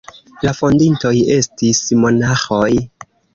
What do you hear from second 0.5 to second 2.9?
fondintoj estis monaĥoj.